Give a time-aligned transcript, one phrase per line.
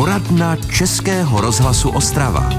[0.00, 2.50] Poradna Českého rozhlasu Ostrava.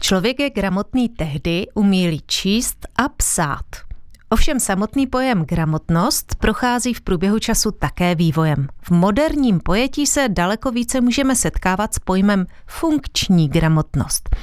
[0.00, 3.64] Člověk je gramotný tehdy, umí číst a psát.
[4.28, 8.68] Ovšem samotný pojem gramotnost prochází v průběhu času také vývojem.
[8.82, 14.36] V moderním pojetí se daleko více můžeme setkávat s pojmem funkční gramotnost.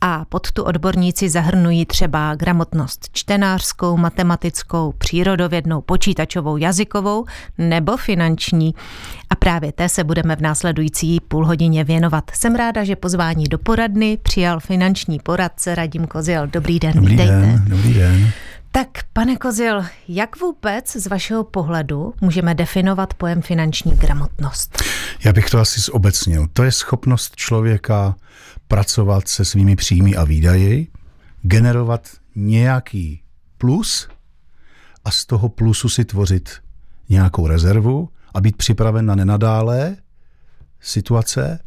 [0.00, 7.24] A pod tu odborníci zahrnují třeba gramotnost čtenářskou, matematickou, přírodovědnou, počítačovou, jazykovou
[7.58, 8.74] nebo finanční.
[9.30, 12.30] A právě té se budeme v následující půl hodině věnovat.
[12.34, 16.46] Jsem ráda, že pozvání do poradny přijal finanční poradce Radim Kozil.
[16.46, 17.40] Dobrý den, dobrý vítejte.
[17.40, 18.30] Den, dobrý den.
[18.78, 24.82] Tak, pane Kozil, jak vůbec z vašeho pohledu můžeme definovat pojem finanční gramotnost?
[25.24, 26.46] Já bych to asi zobecnil.
[26.52, 28.16] To je schopnost člověka
[28.68, 30.86] pracovat se svými příjmy a výdaji,
[31.42, 33.22] generovat nějaký
[33.58, 34.08] plus
[35.04, 36.50] a z toho plusu si tvořit
[37.08, 39.96] nějakou rezervu a být připraven na nenadálé
[40.80, 41.60] situace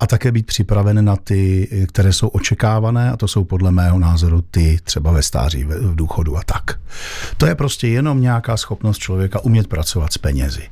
[0.00, 4.44] a také být připraven na ty, které jsou očekávané, a to jsou podle mého názoru
[4.50, 6.80] ty třeba ve stáří, v důchodu a tak.
[7.36, 10.68] To je prostě jenom nějaká schopnost člověka umět pracovat s penězi.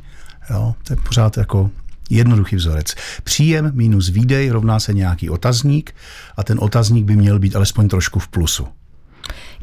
[0.51, 0.75] Jo?
[0.87, 1.71] To je pořád jako
[2.11, 2.95] jednoduchý vzorec.
[3.25, 5.95] Příjem minus výdej rovná se nějaký otazník
[6.37, 8.69] a ten otazník by měl být alespoň trošku v plusu.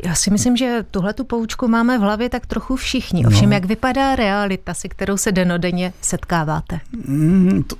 [0.06, 3.26] Já si myslím, že tuhle tu poučku máme v hlavě tak trochu všichni.
[3.26, 3.56] Ovšem, no.
[3.56, 6.80] jak vypadá realita, se kterou se denodenně setkáváte?
[7.08, 7.76] Mm, to,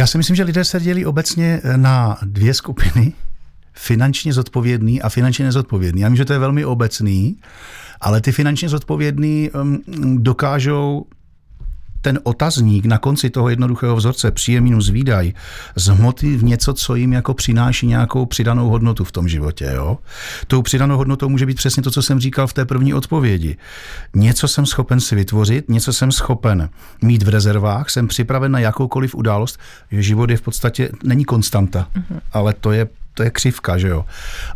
[0.00, 3.12] já si myslím, že lidé se dělí obecně na dvě skupiny.
[3.72, 6.00] Finančně zodpovědný a finančně nezodpovědný.
[6.00, 7.36] Já vím, že to je velmi obecný,
[8.00, 9.82] ale ty finančně zodpovědný um,
[10.22, 11.06] dokážou
[12.02, 15.32] ten otazník na konci toho jednoduchého vzorce příjem minus výdaj
[15.76, 19.72] zhmotit v něco, co jim jako přináší nějakou přidanou hodnotu v tom životě.
[19.74, 19.98] Jo?
[20.46, 23.56] Tou přidanou hodnotou může být přesně to, co jsem říkal v té první odpovědi.
[24.14, 26.68] Něco jsem schopen si vytvořit, něco jsem schopen
[27.02, 29.58] mít v rezervách, jsem připraven na jakoukoliv událost,
[29.90, 32.20] že život je v podstatě, není konstanta, mm-hmm.
[32.32, 34.04] ale to je to je křivka, že jo.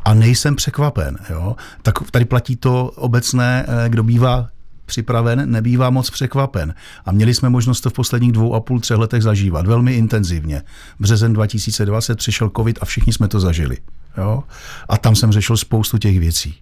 [0.05, 1.57] A nejsem překvapen, jo.
[1.83, 4.49] Tak tady platí to obecné, eh, kdo bývá
[4.87, 6.75] připraven, nebývá moc překvapen.
[7.05, 10.63] A měli jsme možnost to v posledních dvou a půl, třech letech zažívat velmi intenzivně.
[11.01, 13.79] Březen 2020 přišel covid a všichni jsme to zažili.
[14.19, 14.43] Jo?
[14.89, 16.55] A tam jsem řešil spoustu těch věcí.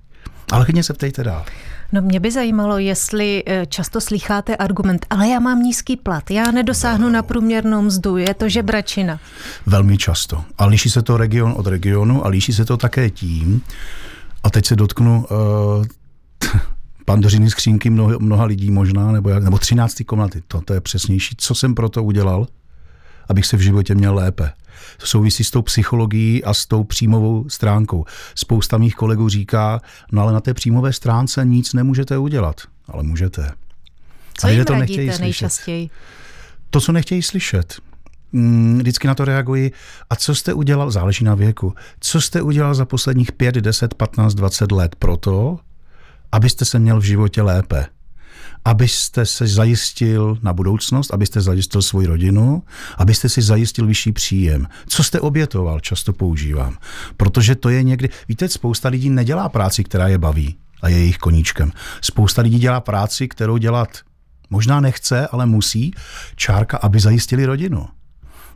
[0.53, 1.45] Ale klidně se ptejte dál.
[1.93, 6.51] No mě by zajímalo, jestli eh, často slycháte argument, ale já mám nízký plat, já
[6.51, 7.13] nedosáhnu no.
[7.13, 9.21] na průměrnou mzdu, je to žebračina.
[9.67, 10.45] Velmi často.
[10.59, 13.63] A liší se to region od regionu a líší se to také tím,
[14.45, 15.85] a teď se dotknu uh,
[17.05, 21.35] pandořiny skřínky mnoha, mnoha lidí možná, nebo, jak, nebo třináctý komnaty, to, to je přesnější.
[21.39, 22.47] Co jsem pro to udělal,
[23.29, 24.53] abych se v životě měl lépe?
[24.97, 28.05] To souvisí s tou psychologií a s tou příjmovou stránkou.
[28.35, 29.81] Spousta mých kolegů říká,
[30.13, 32.61] no ale na té příjmové stránce nic nemůžete udělat.
[32.89, 33.53] Ale můžete.
[34.39, 35.91] Co jim to nechtějí nejčastěji?
[36.71, 37.75] To, co nechtějí slyšet.
[38.33, 39.73] Mm, vždycky na to reaguji.
[40.11, 44.35] A co jste udělal, záleží na věku, co jste udělal za posledních 5, 10, 15,
[44.35, 45.59] 20 let proto,
[46.33, 47.87] abyste se měl v životě lépe,
[48.65, 52.63] abyste se zajistil na budoucnost, abyste zajistil svoji rodinu,
[52.99, 54.67] abyste si zajistil vyšší příjem.
[54.87, 56.77] Co jste obětoval, často používám.
[57.17, 61.19] Protože to je někdy, víte, spousta lidí nedělá práci, která je baví a je jejich
[61.19, 61.73] koníčkem.
[62.01, 63.89] Spousta lidí dělá práci, kterou dělat
[64.51, 65.95] možná nechce, ale musí,
[66.37, 67.89] čárka, aby zajistili rodinu.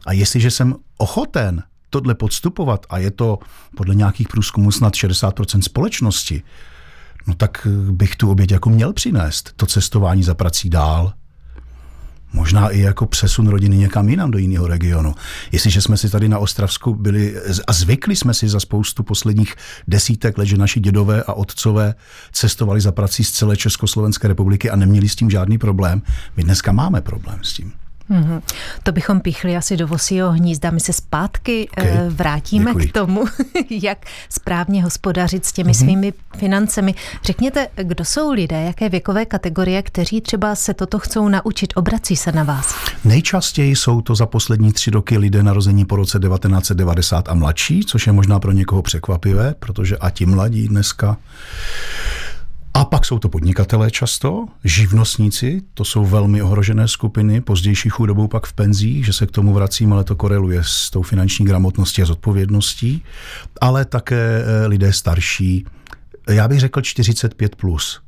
[0.07, 3.39] A jestliže jsem ochoten tohle podstupovat, a je to
[3.77, 6.43] podle nějakých průzkumů snad 60% společnosti,
[7.27, 9.53] no tak bych tu oběť jako měl přinést.
[9.57, 11.13] To cestování za prací dál,
[12.33, 15.15] možná i jako přesun rodiny někam jinam do jiného regionu.
[15.53, 19.55] Jestliže jsme si tady na Ostravsku byli a zvykli jsme si za spoustu posledních
[19.89, 21.95] desítek let, že naši dědové a otcové
[22.33, 26.03] cestovali za prací z celé Československé republiky a neměli s tím žádný problém,
[26.37, 27.73] my dneska máme problém s tím.
[28.11, 28.43] Mm-hmm.
[28.83, 30.71] To bychom píchli asi do vosího hnízda.
[30.71, 31.91] My se zpátky okay.
[31.93, 32.89] Eh, vrátíme Děkuji.
[32.89, 33.25] k tomu,
[33.71, 35.85] jak správně hospodařit s těmi mm-hmm.
[35.85, 36.95] svými financemi.
[37.25, 42.33] Řekněte, kdo jsou lidé, jaké věkové kategorie, kteří třeba se toto chcou naučit, obrací se
[42.33, 42.75] na vás?
[43.05, 48.07] Nejčastěji jsou to za poslední tři roky lidé narození po roce 1990 a mladší, což
[48.07, 51.17] je možná pro někoho překvapivé, protože a ti mladí dneska
[52.77, 58.47] a pak jsou to podnikatelé často, živnostníci, to jsou velmi ohrožené skupiny, pozdější chudobou pak
[58.47, 62.05] v penzích, že se k tomu vracím, ale to koreluje s tou finanční gramotností a
[62.05, 63.03] zodpovědností,
[63.61, 65.67] ale také eh, lidé starší,
[66.29, 67.49] já bych řekl 45+.
[67.57, 68.01] Plus.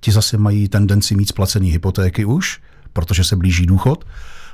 [0.00, 2.60] Ti zase mají tendenci mít splacený hypotéky už,
[2.92, 4.06] protože se blíží důchod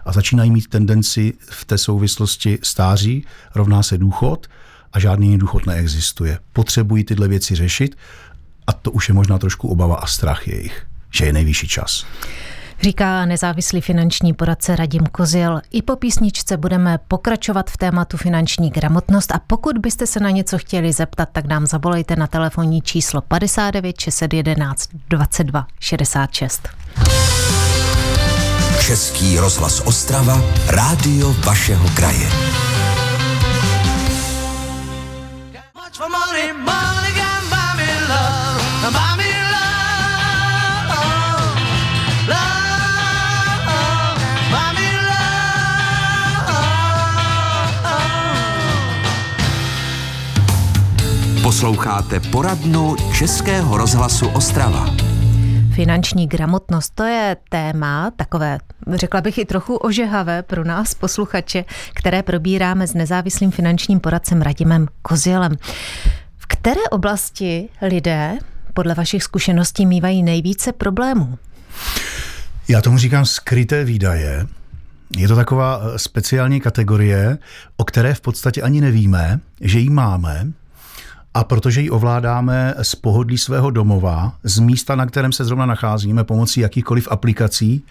[0.05, 4.47] a začínají mít tendenci v té souvislosti stáří, rovná se důchod
[4.93, 6.39] a žádný důchod neexistuje.
[6.53, 7.97] Potřebují tyhle věci řešit
[8.69, 12.07] a to už je možná trošku obava a strach jejich, že je nejvyšší čas.
[12.83, 15.61] Říká nezávislý finanční poradce Radim Kozil.
[15.71, 20.59] I po písničce budeme pokračovat v tématu finanční gramotnost a pokud byste se na něco
[20.59, 26.69] chtěli zeptat, tak nám zavolejte na telefonní číslo 59 611 22 66.
[28.81, 32.31] Český rozhlas Ostrava, rádio vašeho kraje.
[36.09, 37.08] money, money
[51.49, 54.97] Posloucháte poradnu Českého rozhlasu Ostrava.
[55.75, 58.59] Finanční gramotnost, to je téma takové,
[58.95, 61.65] řekla bych i trochu ožehavé pro nás posluchače,
[61.95, 65.57] které probíráme s nezávislým finančním poradcem Radimem Kozělem.
[66.37, 68.39] V které oblasti lidé
[68.75, 71.39] podle vašich zkušeností mývají nejvíce problémů?
[72.69, 74.47] Já tomu říkám skryté výdaje.
[75.17, 77.39] Je to taková eh, speciální kategorie,
[77.77, 80.53] o které v podstatě ani nevíme, že ji máme,
[81.39, 86.25] a protože ji ovládáme z pohodlí svého domova, z místa, na kterém se zrovna nacházíme,
[86.25, 87.85] pomocí jakýchkoliv aplikací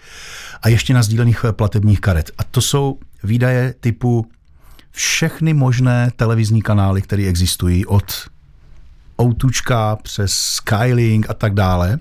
[0.62, 2.30] a ještě na sdílených platebních karet.
[2.38, 4.26] A to jsou výdaje typu
[4.90, 8.28] všechny možné televizní kanály, které existují, od
[9.22, 11.98] Outučka přes Skylink a tak dále,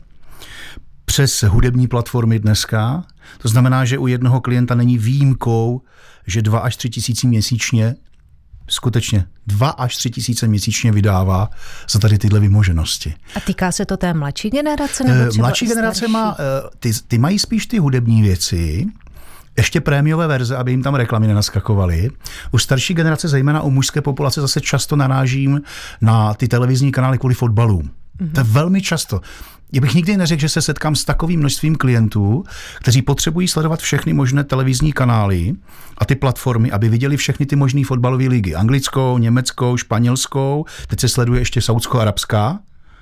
[1.06, 3.04] přes hudební platformy dneska.
[3.38, 5.82] To znamená, že u jednoho klienta není výjimkou,
[6.28, 7.96] že 2 až 3 tisíci měsíčně
[8.69, 11.50] skutečně 2 až 3 tisíce měsíčně vydává
[11.90, 13.14] za tady tyhle vymoženosti.
[13.36, 15.04] A týká se to té mladší generace?
[15.04, 18.88] Nebo eh, třeba mladší generace má, eh, ty, ty mají spíš ty hudební věci,
[19.58, 22.10] ještě prémiové verze, aby jim tam reklamy nenaskakovaly.
[22.52, 25.62] U starší generace, zejména u mužské populace, zase často narážím
[26.02, 27.81] na ty televizní kanály kvůli fotbalům.
[27.81, 28.31] Mm-hmm.
[28.31, 29.22] To je velmi často.
[29.74, 32.44] Já bych nikdy neřekl, že se setkám s takovým množstvím klientů,
[32.80, 35.54] kteří potřebují sledovat všechny možné televizní kanály
[35.98, 38.56] a ty platformy, aby viděli všechny ty možné fotbalové ligy.
[38.56, 42.60] Anglickou, německou, španělskou, teď se sleduje ještě saudsko-arabská,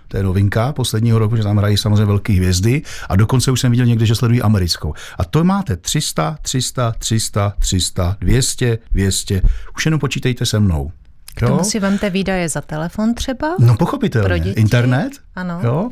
[0.07, 3.71] to je novinka posledního roku, že tam hrají samozřejmě velké hvězdy a dokonce už jsem
[3.71, 4.93] viděl někde, že sledují americkou.
[5.17, 9.41] A to máte 300, 300, 300, 300, 200, 200.
[9.75, 10.91] Už jenom počítejte se mnou.
[11.35, 13.55] K tomu si vemte výdaje za telefon třeba?
[13.59, 14.27] No pochopitelně.
[14.27, 14.59] Pro děti?
[14.59, 15.13] Internet?
[15.35, 15.59] Ano.
[15.63, 15.89] Jo?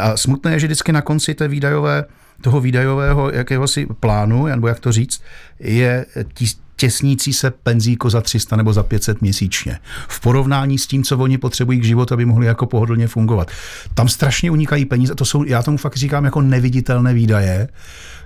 [0.00, 2.04] A smutné je, že vždycky na konci té výdajové,
[2.42, 5.22] toho výdajového jakéhosi plánu, nebo jak to říct,
[5.60, 6.06] je
[6.76, 9.78] těsnící se penzíko za 300 nebo za 500 měsíčně.
[10.08, 13.50] V porovnání s tím, co oni potřebují k životu, aby mohli jako pohodlně fungovat.
[13.94, 15.14] Tam strašně unikají peníze.
[15.14, 17.68] To jsou, já tomu fakt říkám, jako neviditelné výdaje,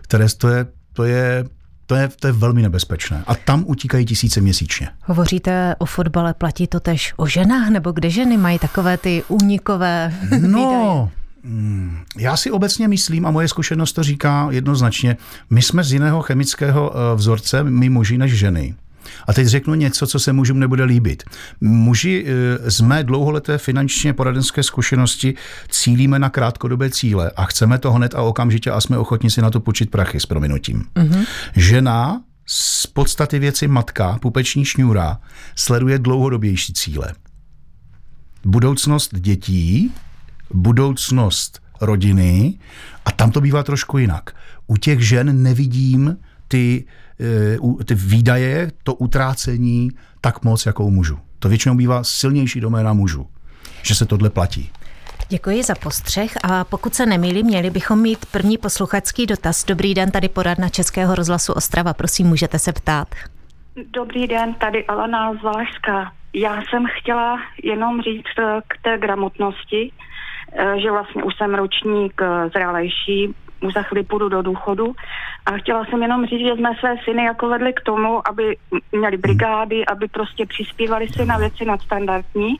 [0.02, 1.44] které to je, to je
[1.86, 3.24] to je, to je velmi nebezpečné.
[3.26, 4.88] A tam utíkají tisíce měsíčně.
[5.04, 10.14] Hovoříte o fotbale, platí to tež o ženách, nebo kde ženy mají takové ty únikové
[10.40, 11.21] No, mm,
[12.18, 15.16] já si obecně myslím, a moje zkušenost to říká jednoznačně,
[15.50, 18.74] my jsme z jiného chemického eh, vzorce, my muži než ženy.
[19.28, 21.22] A teď řeknu něco, co se mužům nebude líbit.
[21.60, 25.34] Muži eh, z mé dlouholeté finančně poradenské zkušenosti
[25.68, 29.50] cílíme na krátkodobé cíle a chceme to hned a okamžitě a jsme ochotni si na
[29.50, 30.84] to počít prachy s prominutím.
[30.94, 31.26] Mm-hmm.
[31.56, 35.18] Žena z podstaty věci matka, pupeční šňůra,
[35.56, 37.12] sleduje dlouhodobější cíle.
[38.44, 39.92] Budoucnost dětí,
[40.54, 42.58] budoucnost rodiny
[43.04, 44.30] a tam to bývá trošku jinak.
[44.66, 46.16] U těch žen nevidím
[46.48, 46.84] ty
[47.22, 49.90] Eh, ty výdaje, to utrácení
[50.20, 51.18] tak moc, jako u mužů.
[51.38, 53.26] To většinou bývá silnější doména mužů,
[53.82, 54.70] že se tohle platí.
[55.28, 59.64] Děkuji za postřeh a pokud se nemýlím, měli bychom mít první posluchačský dotaz.
[59.64, 63.08] Dobrý den, tady poradna Českého rozhlasu Ostrava, prosím, můžete se ptát.
[63.92, 66.12] Dobrý den, tady Alana z Valašska.
[66.34, 69.92] Já jsem chtěla jenom říct eh, k té gramotnosti,
[70.76, 74.94] že vlastně už jsem ročník zralejší, už za chvíli půjdu do důchodu.
[75.46, 78.56] A chtěla jsem jenom říct, že jsme své syny jako vedli k tomu, aby
[78.92, 82.56] měli brigády, aby prostě přispívali si na věci nadstandardní.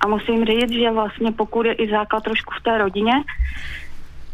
[0.00, 3.12] A musím říct, že vlastně pokud je i základ trošku v té rodině,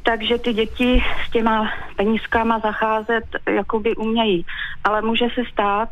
[0.02, 4.46] takže ty děti s těma penízkama zacházet jakoby umějí.
[4.84, 5.88] Ale může se stát,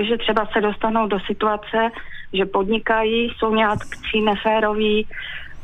[0.00, 1.90] že třeba se dostanou do situace,
[2.32, 3.78] že podnikají, jsou nějak
[4.24, 5.06] neféroví,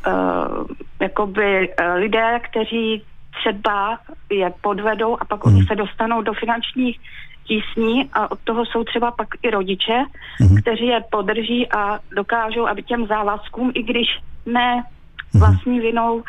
[0.07, 0.67] uh,
[1.01, 3.03] jakoby uh, lidé, kteří
[3.41, 3.99] třeba
[4.31, 5.55] je podvedou a pak hmm.
[5.55, 7.01] oni se dostanou do finančních
[7.45, 10.05] tísní a od toho jsou třeba pak i rodiče,
[10.39, 10.57] hmm.
[10.57, 14.09] kteří je podrží a dokážou, aby těm závazkům, i když
[14.47, 15.41] ne hmm.
[15.41, 16.23] vlastní vinou,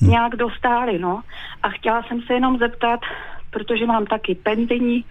[0.00, 0.10] hmm.
[0.10, 0.98] nějak dostáli.
[0.98, 1.20] No.
[1.62, 3.00] A chtěla jsem se jenom zeptat,
[3.54, 5.04] protože mám taky penzijní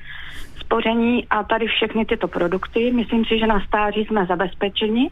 [0.59, 2.91] spoření a tady všechny tyto produkty.
[2.91, 5.09] Myslím si, že na stáří jsme zabezpečeni,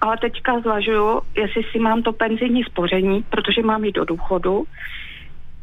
[0.00, 4.64] ale teďka zvažuju, jestli si mám to penzijní spoření, protože mám jít do důchodu,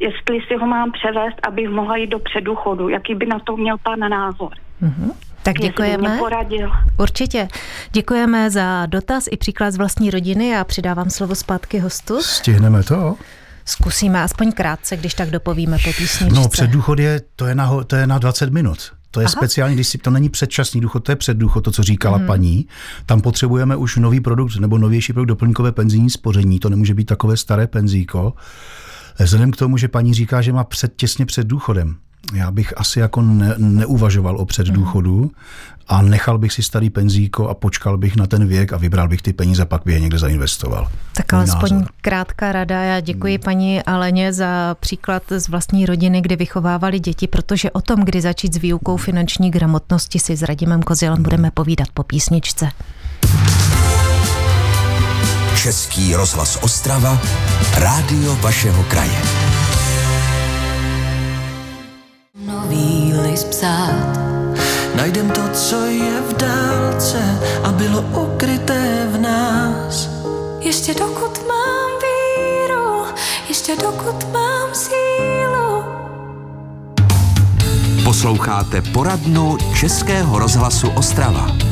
[0.00, 2.88] jestli si ho mám převést, abych mohla jít do předůchodu.
[2.88, 4.52] Jaký by na to měl pan názor?
[4.82, 5.12] Mm-hmm.
[5.42, 6.20] Tak děkujeme.
[6.98, 7.48] Určitě.
[7.92, 12.22] Děkujeme za dotaz i příklad z vlastní rodiny a přidávám slovo zpátky hostu.
[12.22, 13.14] Stihneme to?
[13.68, 16.40] Zkusíme aspoň krátce, když tak dopovíme po písničce.
[16.40, 18.78] No, předdůchod je, to je na, to je na 20 minut.
[19.10, 19.32] To je Aha.
[19.32, 22.26] speciální, když si to není předčasný důchod, to je předdůchod, to, co říkala hmm.
[22.26, 22.66] paní.
[23.06, 27.36] Tam potřebujeme už nový produkt nebo novější produkt doplňkové penzijní spoření, to nemůže být takové
[27.36, 28.32] staré penzíko.
[29.18, 31.96] Vzhledem k tomu, že paní říká, že má před, těsně před důchodem,
[32.34, 35.30] já bych asi jako ne, neuvažoval o předdůchodu
[35.88, 39.22] a nechal bych si starý penzíko a počkal bych na ten věk a vybral bych
[39.22, 40.88] ty peníze, pak bych je někde zainvestoval.
[41.12, 42.82] Tak alespoň krátká rada.
[42.82, 43.42] Já děkuji hmm.
[43.42, 48.54] paní Aleně za příklad z vlastní rodiny, kdy vychovávali děti, protože o tom, kdy začít
[48.54, 52.68] s výukou finanční gramotnosti si s Radimem Kozilem budeme povídat po písničce.
[55.62, 57.20] Český rozhlas Ostrava,
[57.74, 59.18] rádio vašeho kraje.
[62.58, 64.18] Nový list psát,
[64.96, 70.08] najdem to, co je v dálce a bylo ukryté v nás.
[70.60, 73.04] Ještě dokud mám víru,
[73.48, 75.84] ještě dokud mám sílu.
[78.04, 81.67] Posloucháte poradnu Českého rozhlasu Ostrava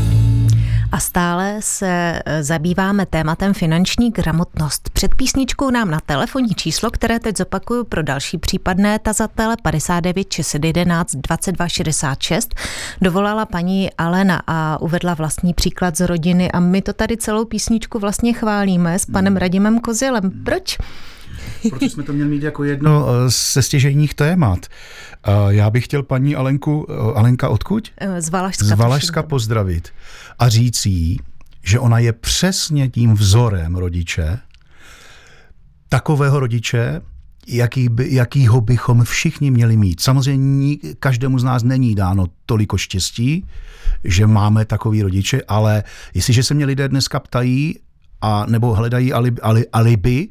[0.93, 4.90] a stále se e, zabýváme tématem finanční gramotnost.
[4.90, 11.16] Před písničkou nám na telefonní číslo, které teď zopakuju pro další případné tazatele 59 611
[11.16, 12.55] 22 66,
[13.00, 17.99] dovolala paní Alena a uvedla vlastní příklad z rodiny a my to tady celou písničku
[17.99, 20.31] vlastně chválíme s panem Radimem Kozilem.
[20.45, 20.78] Proč?
[21.70, 23.06] Protože jsme to měli mít jako jedno
[23.52, 24.66] ze stěžejních témat.
[25.49, 27.88] Já bych chtěl paní Alenku, Alenka odkud?
[28.18, 28.64] Z Valašska.
[28.64, 29.88] Z Valašska pozdravit
[30.38, 31.20] a říct jí,
[31.62, 34.38] že ona je přesně tím vzorem rodiče,
[35.88, 37.00] takového rodiče,
[37.46, 40.00] jaký by, jakýho bychom všichni měli mít.
[40.00, 43.46] Samozřejmě každému z nás není dáno toliko štěstí,
[44.04, 47.78] že máme takový rodiče, ale jestliže se mě lidé dneska ptají
[48.20, 49.40] a nebo hledají alibi,
[49.73, 50.28] alibi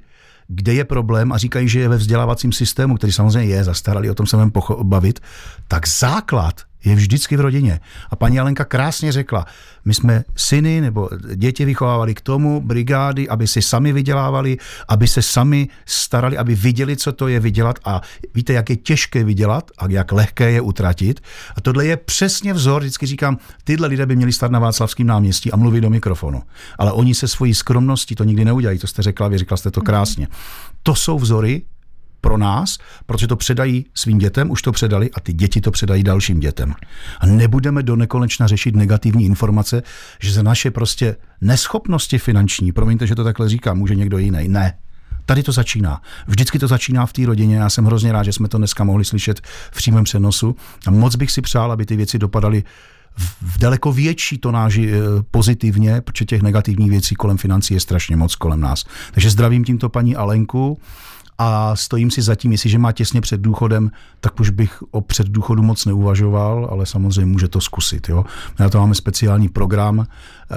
[0.48, 4.16] kde je problém a říkají, že je ve vzdělávacím systému, který samozřejmě je zastaralý, o
[4.16, 4.52] tom se budeme
[4.84, 5.20] bavit,
[5.68, 7.80] tak základ je vždycky v rodině.
[8.10, 9.46] A paní Alenka krásně řekla,
[9.86, 15.22] my jsme syny nebo děti vychovávali k tomu, brigády, aby si sami vydělávali, aby se
[15.22, 18.02] sami starali, aby viděli, co to je vydělat a
[18.34, 21.22] víte, jak je těžké vydělat a jak lehké je utratit.
[21.56, 25.52] A tohle je přesně vzor, vždycky říkám, tyhle lidé by měli stát na Václavském náměstí
[25.52, 26.44] a mluvit do mikrofonu.
[26.78, 29.82] Ale oni se svojí skromností to nikdy neudělají, to jste řekla, vy řekla jste to
[29.82, 30.28] krásně.
[30.84, 31.62] To jsou vzory,
[32.26, 36.04] pro nás, protože to předají svým dětem, už to předali a ty děti to předají
[36.04, 36.74] dalším dětem.
[37.20, 39.84] A nebudeme do nekonečna řešit negativní informace,
[40.20, 44.48] že za naše prostě neschopnosti finanční, promiňte, že to takhle říkám, může někdo jiný.
[44.48, 44.78] Ne,
[45.26, 46.02] Tady to začíná.
[46.28, 47.58] Vždycky to začíná v té rodině.
[47.58, 49.42] Já jsem hrozně rád, že jsme to dneska mohli slyšet
[49.72, 50.56] v přímém přenosu.
[50.88, 52.64] A moc bych si přál, aby ty věci dopadaly
[53.42, 54.98] v daleko větší tonáži eh,
[55.32, 58.84] pozitivně, protože těch negativních věcí kolem financí je strašně moc kolem nás.
[59.12, 60.80] Takže zdravím tímto paní Alenku
[61.38, 65.86] a stojím si zatím, jestliže má těsně před důchodem, tak už bych o předdůchodu moc
[65.86, 68.10] neuvažoval, ale samozřejmě může to zkusit.
[68.10, 68.26] Jo.
[68.60, 70.06] Na to máme speciální program,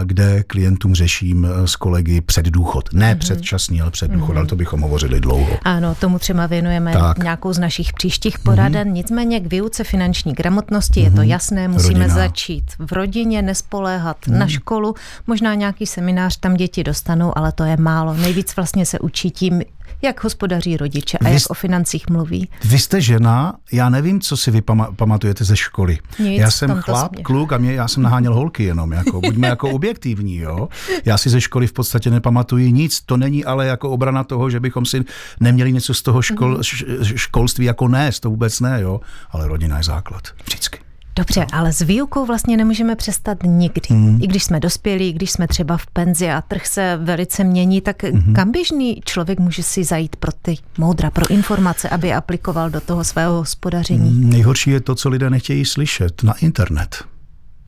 [0.05, 2.93] kde klientům řeším s kolegy předdůchod.
[2.93, 3.19] Ne mm-hmm.
[3.19, 4.39] předčasný, ale předdůchod, mm-hmm.
[4.39, 5.59] ale to bychom hovořili dlouho.
[5.63, 7.19] Ano, tomu třeba věnujeme tak.
[7.19, 8.89] nějakou z našich příštích poraden.
[8.89, 8.93] Mm-hmm.
[8.93, 11.05] Nicméně k výuce finanční gramotnosti mm-hmm.
[11.05, 11.29] je to mhm.
[11.29, 12.15] jasné, musíme Rodina.
[12.15, 14.39] začít v rodině, nespoléhat mm.
[14.39, 14.95] na školu.
[15.27, 18.15] Možná nějaký seminář tam děti dostanou, ale to je málo.
[18.15, 19.63] Nejvíc vlastně se učí tím,
[20.03, 22.49] jak hospodaří rodiče a vy, jak o financích mluví.
[22.65, 24.63] Vy jste žena, já nevím, co si vy
[24.97, 25.99] pamatujete ze školy.
[26.19, 27.25] Nic, já jsem chlap, směr.
[27.25, 30.69] kluk a mě, já jsem naháněl holky jenom, jako, buďme jako objektivní, jo.
[31.05, 34.61] Já si ze školy v podstatě nepamatuji nic, to není ale jako obrana toho, že
[34.61, 35.05] bychom si
[35.41, 37.17] neměli něco z toho škol, mm-hmm.
[37.17, 39.01] školství jako nést, to vůbec ne, jo.
[39.31, 40.88] Ale rodina je základ, vždycky.
[41.19, 43.81] Dobře, ale s výukou vlastně nemůžeme přestat nikdy.
[43.91, 44.19] Mm.
[44.23, 48.03] I když jsme dospělí, když jsme třeba v penzi a trh se velice mění, tak
[48.03, 48.35] mm.
[48.35, 53.05] kam běžný člověk může si zajít pro ty moudra, pro informace, aby aplikoval do toho
[53.05, 54.11] svého hospodaření?
[54.11, 57.05] Mm, nejhorší je to, co lidé nechtějí slyšet, na internet.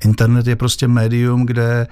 [0.04, 1.86] Internet je prostě médium, kde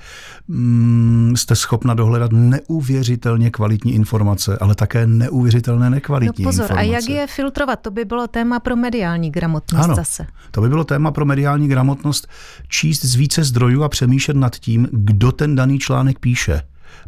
[0.49, 6.89] mm, jste schopna dohledat neuvěřitelně kvalitní informace, ale také neuvěřitelné nekvalitní no pozor, informace.
[6.89, 7.81] a jak je filtrovat?
[7.81, 10.27] To by bylo téma pro mediální gramotnost ano, zase.
[10.51, 12.29] To by bylo téma pro mediální gramotnost
[12.69, 16.63] číst z více zdrojů a přemýšlet nad tím, kdo ten daný článek píše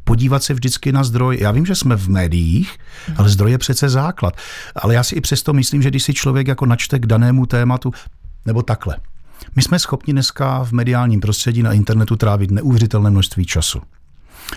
[0.04, 1.38] podívat se vždycky na zdroj.
[1.40, 2.78] Já vím, že jsme v médiích,
[3.16, 4.36] ale zdroj je přece základ.
[4.76, 7.92] Ale já si i přesto myslím, že když si člověk jako načte k danému tématu,
[8.46, 8.96] nebo takhle.
[9.56, 13.80] My jsme schopni dneska v mediálním prostředí na internetu trávit neuvěřitelné množství času.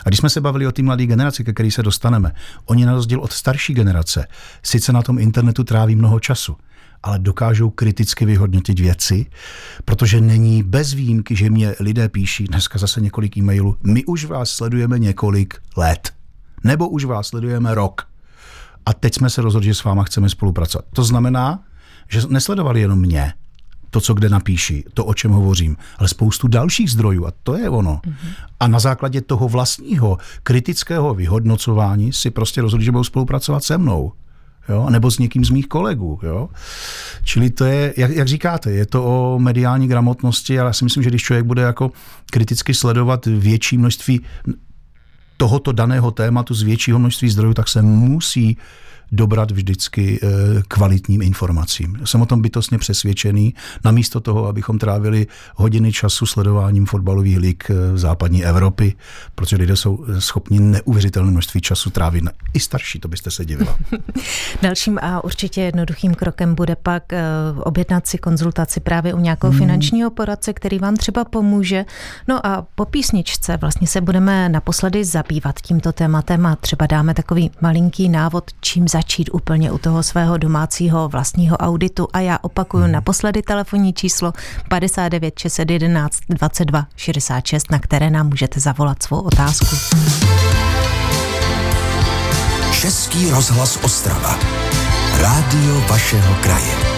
[0.06, 2.32] A když jsme se bavili o té mladé generaci, ke které se dostaneme,
[2.66, 4.28] oni na rozdíl od starší generace
[4.63, 6.56] sice na tom internetu tráví mnoho času,
[7.04, 9.25] ale dokážou kriticky vyhodnotit věci,
[9.86, 14.50] protože není bez výjimky, že mě lidé píší, dneska zase několik e-mailů, my už vás
[14.50, 16.13] sledujeme několik let,
[16.63, 18.08] nebo už vás sledujeme rok.
[18.86, 20.86] A teď jsme se rozhodli, že s váma chceme spolupracovat.
[20.94, 21.63] To znamená,
[22.10, 23.34] že nesledovali jenom mě,
[23.93, 27.69] to, co kde napíši, to, o čem hovořím, ale spoustu dalších zdrojů a to je
[27.69, 28.01] ono.
[28.03, 28.33] Mm-hmm.
[28.59, 34.12] A na základě toho vlastního kritického vyhodnocování si prostě rozhodli, že budou spolupracovat se mnou.
[34.69, 34.89] Jo?
[34.89, 36.19] nebo s někým z mých kolegů.
[36.23, 36.50] Jo?
[37.23, 41.03] Čili to je, jak, jak říkáte, je to o mediální gramotnosti, ale já si myslím,
[41.03, 41.91] že když člověk bude jako
[42.31, 44.21] kriticky sledovat větší množství
[45.38, 48.57] tohoto daného tématu z většího množství zdrojů, tak se musí
[49.13, 50.27] dobrat vždycky eh,
[50.67, 52.01] kvalitním informacím.
[52.05, 53.53] Jsem o tom bytostně přesvědčený,
[53.86, 58.96] namísto toho, abychom trávili hodiny času sledováním fotbalových lig eh, v západní Evropy,
[59.36, 62.24] protože lidé jsou schopni neuvěřitelné množství času trávit.
[62.53, 63.75] I starší, to byste se divila.
[64.62, 67.24] Dalším a určitě jednoduchým krokem bude pak eh,
[67.58, 69.60] objednat si konzultaci právě u nějakého hmm.
[69.60, 71.86] finančního poradce, který vám třeba pomůže.
[72.27, 77.51] No a po písničce vlastně se budeme naposledy zabývat tímto tématem a třeba dáme takový
[77.62, 82.83] malinký návod, čím začít začít úplně u toho svého domácího vlastního auditu a já opakuju
[82.83, 82.91] hmm.
[82.91, 84.33] naposledy telefonní číslo
[84.69, 89.75] 59 611 22 66, na které nám můžete zavolat svou otázku.
[92.81, 94.39] Český rozhlas Ostrava.
[95.22, 96.92] Rádio vašeho kraje.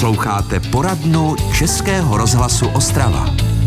[0.00, 3.59] Posloucháte poradnu Českého rozhlasu Ostrava.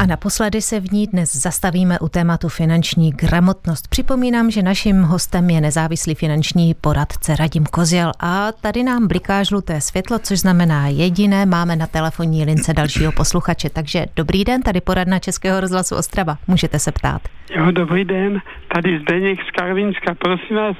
[0.00, 3.88] A naposledy se v ní dnes zastavíme u tématu finanční gramotnost.
[3.88, 9.80] Připomínám, že naším hostem je nezávislý finanční poradce Radim Kozěl a tady nám bliká žluté
[9.80, 13.70] světlo, což znamená jediné, máme na telefonní lince dalšího posluchače.
[13.70, 16.36] Takže dobrý den, tady poradna Českého rozhlasu Ostrava.
[16.46, 17.22] Můžete se ptát.
[17.56, 18.40] Jo, dobrý den,
[18.74, 20.14] tady Zdeněk z Karvinska.
[20.14, 20.76] Prosím vás,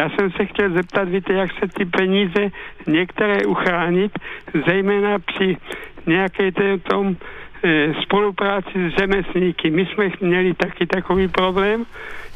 [0.00, 2.50] já jsem se chtěl zeptat, víte, jak se ty peníze
[2.86, 4.12] některé uchránit,
[4.66, 5.56] zejména při
[6.06, 6.52] nějaké
[6.90, 7.16] tom
[8.02, 9.70] spolupráci s řemeslníky.
[9.70, 11.86] My jsme měli taky takový problém,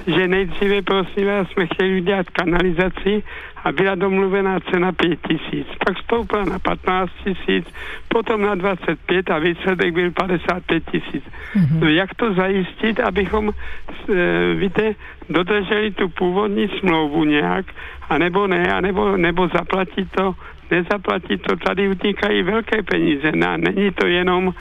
[0.07, 3.23] že nejdříve, prosím vás, jsme chtěli udělat kanalizaci
[3.65, 5.67] a byla domluvená cena 5 tisíc.
[5.87, 7.67] Pak stoupla na 15 tisíc,
[8.09, 11.25] potom na 25 a výsledek byl 55 tisíc.
[11.25, 11.79] Mm-hmm.
[11.81, 14.95] No jak to zajistit, abychom, e, víte,
[15.29, 17.67] dodrželi tu původní smlouvu nějak,
[18.09, 20.35] anebo ne, anebo nebo zaplatit to
[20.73, 23.33] nezaplatit to, tady utíkají velké peníze.
[23.35, 24.55] No, není to jenom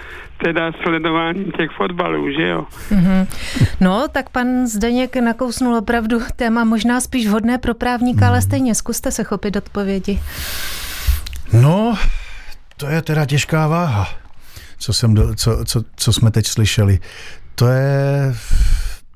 [0.43, 2.65] teda sledování těch fotbalů, že jo?
[2.91, 3.27] Mm-hmm.
[3.81, 9.11] No, tak pan Zdeněk nakousnul opravdu téma možná spíš vhodné pro právníka, ale stejně zkuste
[9.11, 10.19] se chopit odpovědi.
[11.53, 11.97] No,
[12.77, 14.07] to je teda těžká váha,
[14.77, 16.99] co, jsem do, co, co, co jsme teď slyšeli.
[17.55, 18.35] To je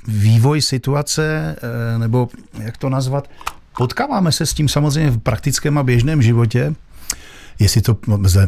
[0.07, 1.55] vývoj situace,
[1.95, 2.29] eh, nebo
[2.63, 3.29] jak to nazvat,
[3.77, 6.73] potkáváme se s tím samozřejmě v praktickém a běžném životě,
[7.59, 7.97] jestli to,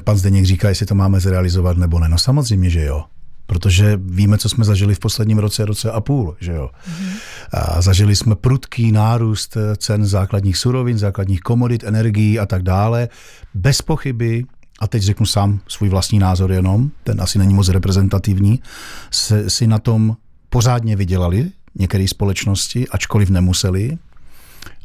[0.04, 2.10] pan Zdeněk říká, jestli to máme zrealizovat nebo ne.
[2.10, 3.04] No samozřejmě, že jo.
[3.46, 6.70] Protože víme, co jsme zažili v posledním roce, roce a půl, že jo.
[7.52, 13.10] A zažili jsme prudký nárůst cen základních surovin, základních komodit, energií a tak dále.
[13.54, 14.46] Bez pochyby,
[14.80, 18.60] a teď řeknu sám svůj vlastní názor jenom, ten asi není moc reprezentativní,
[19.12, 20.18] se, si na tom
[20.50, 23.98] pořádně vydělali některé společnosti, ačkoliv nemuseli,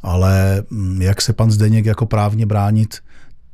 [0.02, 2.96] ale mm, jak se pan Zdeněk jako právně bránit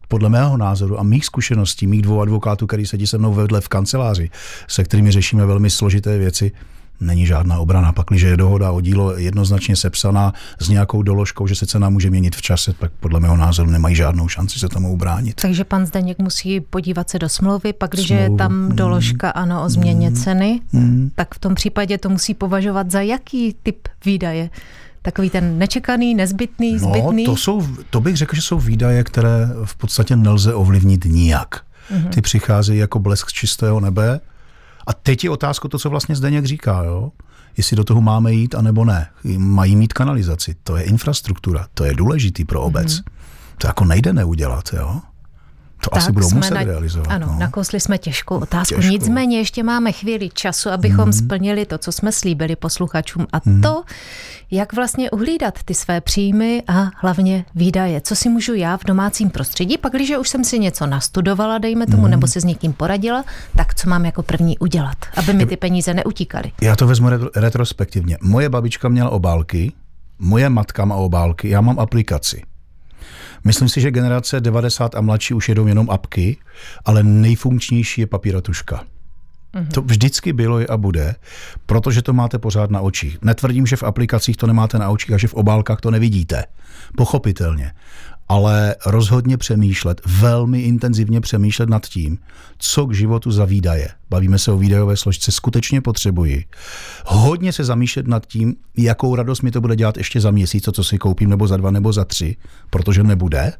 [0.08, 3.68] podle mého názoru a mých zkušeností, mých dvou advokátů, který sedí se mnou vedle v
[3.68, 4.30] kanceláři,
[4.68, 6.52] se kterými řešíme velmi složité věci,
[7.00, 7.92] není žádná obrana.
[7.92, 12.36] Pakliže je dohoda o dílo jednoznačně sepsaná s nějakou doložkou, že se cena může měnit
[12.36, 15.40] v čase, tak podle mého názoru nemají žádnou šanci se tomu ubránit.
[15.40, 18.76] Takže pan Zdeněk musí podívat se do smlouvy, pak když je tam mm.
[18.76, 20.16] doložka ano o změně mm.
[20.16, 21.10] ceny, mm.
[21.14, 24.50] tak v tom případě to musí považovat za jaký typ výdaje?
[25.08, 27.24] Takový ten nečekaný, nezbytný, no, zbytný?
[27.24, 31.60] To, jsou, to bych řekl, že jsou výdaje, které v podstatě nelze ovlivnit nijak.
[31.90, 32.08] Mm-hmm.
[32.08, 34.20] Ty přicházejí jako blesk z čistého nebe.
[34.86, 37.12] A teď je otázka to, co vlastně Zdeněk říká, jo?
[37.56, 39.06] jestli do toho máme jít, anebo ne.
[39.38, 42.92] Mají mít kanalizaci, to je infrastruktura, to je důležitý pro obec.
[42.92, 43.12] Mm-hmm.
[43.58, 45.00] To jako nejde neudělat, jo?
[45.88, 47.10] To tak asi budou muset na, realizovat.
[47.10, 47.38] Ano, no.
[47.38, 48.74] nakousli jsme těžkou otázku.
[48.74, 48.92] Těžkou.
[48.92, 51.12] Nicméně ještě máme chvíli času, abychom hmm.
[51.12, 53.26] splnili to, co jsme slíbili posluchačům.
[53.32, 53.62] A hmm.
[53.62, 53.82] to
[54.50, 58.00] Jak vlastně uhlídat ty své příjmy a hlavně výdaje?
[58.00, 59.78] Co si můžu já v domácím prostředí?
[59.78, 62.10] Pak, když už jsem si něco nastudovala, dejme tomu, mm.
[62.10, 63.24] nebo si s někým poradila,
[63.56, 66.52] tak co mám jako první udělat, aby mi ty peníze neutíkaly?
[66.62, 68.18] Já to vezmu retrospektivně.
[68.22, 69.72] Moje babička měla obálky,
[70.18, 72.42] moje matka má obálky, já mám aplikaci.
[73.44, 76.36] Myslím si, že generace 90 a mladší už jedou jenom apky,
[76.84, 78.84] ale nejfunkčnější je papíratuška.
[79.54, 79.68] Mm-hmm.
[79.68, 81.14] To vždycky bylo a bude,
[81.66, 83.18] protože to máte pořád na očích.
[83.22, 86.44] Netvrdím, že v aplikacích to nemáte na očích a že v obálkách to nevidíte.
[86.96, 87.72] Pochopitelně
[88.28, 92.18] ale rozhodně přemýšlet, velmi intenzivně přemýšlet nad tím,
[92.58, 93.88] co k životu za výdaje.
[94.10, 96.44] Bavíme se o výdajové složce, skutečně potřebuji.
[97.06, 100.84] Hodně se zamýšlet nad tím, jakou radost mi to bude dělat ještě za měsíc, co
[100.84, 102.36] si koupím, nebo za dva, nebo za tři,
[102.70, 103.52] protože nebude.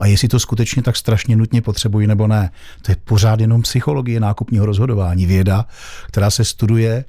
[0.00, 2.50] A jestli to skutečně tak strašně nutně potřebuji nebo ne.
[2.82, 5.66] To je pořád jenom psychologie nákupního rozhodování, věda,
[6.06, 7.04] která se studuje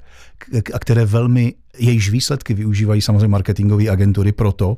[0.74, 4.76] a které velmi, jejíž výsledky využívají samozřejmě marketingové agentury proto,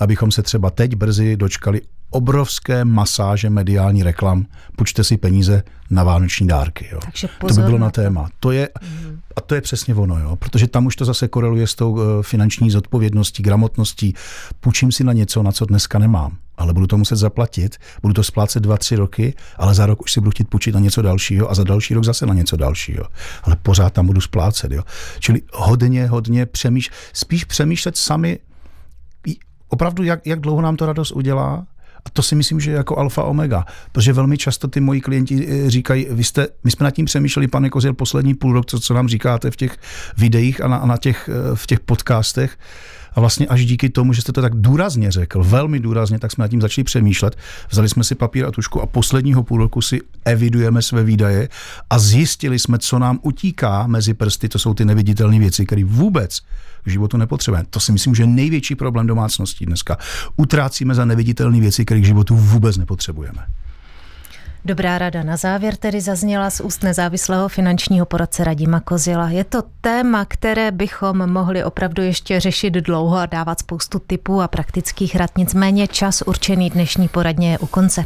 [0.00, 1.80] abychom se třeba teď brzy dočkali
[2.10, 4.46] obrovské masáže mediální reklam.
[4.76, 6.88] Počte si peníze na vánoční dárky.
[6.92, 6.98] Jo.
[7.04, 8.28] Takže to by bylo na, téma.
[8.40, 9.20] To je, mm.
[9.36, 12.22] A to je přesně ono, jo, protože tam už to zase koreluje s tou eh,
[12.22, 14.14] finanční zodpovědností, gramotností.
[14.60, 18.22] Půjčím si na něco, na co dneska nemám, ale budu to muset zaplatit, budu to
[18.22, 21.50] splácet dva, tři roky, ale za rok už si budu chtít půjčit na něco dalšího
[21.50, 23.04] a za další rok zase na něco dalšího.
[23.42, 24.72] Ale pořád tam budu splácet.
[24.72, 24.82] Jo.
[25.18, 28.38] Čili hodně, hodně přemýš, spíš přemýšlet sami
[29.68, 31.66] opravdu, jak, jak dlouho nám to radost udělá,
[32.06, 35.48] a to si myslím, že je jako alfa omega, protože velmi často ty moji klienti
[35.48, 38.80] eh, říkají, vy jste, my jsme nad tím přemýšleli, pane Kozil, poslední půl rok, co,
[38.80, 39.76] co nám říkáte v těch
[40.16, 42.58] videích a, na, a na těch, eh, v těch podcastech,
[43.14, 46.42] a vlastně až díky tomu, že jste to tak důrazně řekl, velmi důrazně, tak jsme
[46.42, 47.36] nad tím začali přemýšlet.
[47.70, 51.48] Vzali jsme si papír a tušku a posledního půl roku si evidujeme své výdaje
[51.90, 54.48] a zjistili jsme, co nám utíká mezi prsty.
[54.48, 56.40] To jsou ty neviditelné věci, které vůbec
[56.84, 57.66] v životu nepotřebujeme.
[57.70, 59.98] To si myslím, že je největší problém domácností dneska.
[60.36, 63.46] Utrácíme za neviditelné věci, které k životu vůbec nepotřebujeme.
[64.66, 69.28] Dobrá rada na závěr tedy zazněla z úst nezávislého finančního poradce Radima Kozila.
[69.28, 74.48] Je to téma, které bychom mohli opravdu ještě řešit dlouho a dávat spoustu typů a
[74.48, 75.30] praktických rad.
[75.38, 78.04] Nicméně čas určený dnešní poradně je u konce.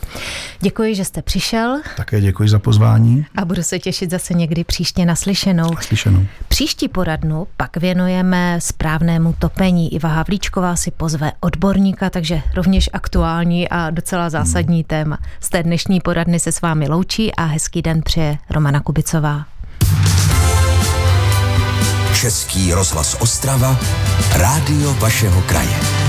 [0.61, 1.81] Děkuji, že jste přišel.
[1.97, 3.27] Také děkuji za pozvání.
[3.37, 5.75] A budu se těšit zase někdy příště naslyšenou.
[5.75, 6.27] Naslyšenou.
[6.49, 9.95] Příští poradnu pak věnujeme správnému topení.
[9.95, 14.85] Iva Havlíčková si pozve odborníka, takže rovněž aktuální a docela zásadní hmm.
[14.85, 15.19] téma.
[15.41, 19.45] Z té dnešní poradny se s vámi loučí a hezký den přeje Romana Kubicová.
[22.15, 23.79] Český rozhlas Ostrava,
[24.33, 26.08] rádio vašeho kraje.